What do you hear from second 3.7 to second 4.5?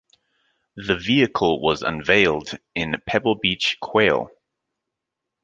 Quail.